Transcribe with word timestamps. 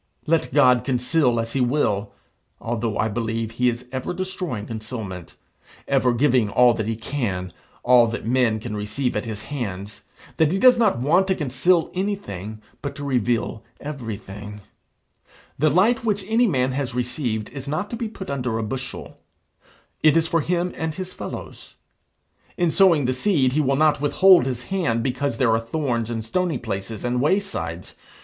Let 0.25 0.51
God 0.51 0.83
conceal 0.83 1.39
as 1.39 1.53
he 1.53 1.61
will: 1.61 2.11
(although 2.59 2.97
I 2.97 3.07
believe 3.07 3.51
he 3.51 3.69
is 3.69 3.87
ever 3.91 4.15
destroying 4.15 4.65
concealment, 4.65 5.35
ever 5.87 6.11
giving 6.11 6.49
all 6.49 6.73
that 6.73 6.87
he 6.87 6.95
can, 6.95 7.53
all 7.83 8.07
that 8.07 8.25
men 8.25 8.59
can 8.59 8.75
receive 8.75 9.15
at 9.15 9.25
his 9.25 9.43
hands, 9.53 10.05
that 10.37 10.51
he 10.51 10.57
does 10.57 10.79
not 10.79 10.97
want 10.97 11.27
to 11.27 11.35
conceal 11.35 11.91
anything, 11.93 12.63
but 12.81 12.95
to 12.95 13.03
reveal 13.03 13.63
everything,) 13.79 14.61
the 15.59 15.69
light 15.69 16.03
which 16.03 16.25
any 16.27 16.47
man 16.47 16.71
has 16.71 16.95
received 16.95 17.49
is 17.49 17.67
not 17.67 17.91
to 17.91 17.95
be 17.95 18.07
put 18.09 18.31
under 18.31 18.57
a 18.57 18.63
bushel; 18.63 19.19
it 20.01 20.17
is 20.17 20.27
for 20.27 20.41
him 20.41 20.73
and 20.75 20.95
his 20.95 21.13
fellows. 21.13 21.75
In 22.57 22.71
sowing 22.71 23.05
the 23.05 23.13
seed 23.13 23.53
he 23.53 23.61
will 23.61 23.75
not 23.75 24.01
withhold 24.01 24.47
his 24.47 24.63
hand 24.63 25.03
because 25.03 25.37
there 25.37 25.51
are 25.51 25.59
thorns 25.59 26.09
and 26.09 26.25
stony 26.25 26.57
places 26.57 27.05
and 27.05 27.21
waysides. 27.21 27.93